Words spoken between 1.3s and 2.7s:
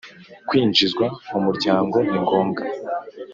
muryango ningombwa.